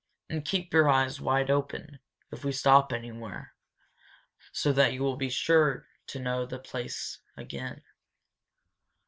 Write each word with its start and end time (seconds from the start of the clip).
And 0.31 0.43
keep 0.43 0.73
your 0.73 0.89
eyes 0.89 1.21
wide 1.21 1.51
open, 1.51 1.99
if 2.31 2.43
we 2.43 2.51
stop 2.51 2.91
anywhere, 2.91 3.53
so 4.51 4.73
that 4.73 4.93
you 4.93 5.03
will 5.03 5.15
be 5.15 5.29
sure 5.29 5.87
to 6.07 6.19
know 6.19 6.43
the 6.47 6.57
place 6.57 7.19
again!" 7.37 7.83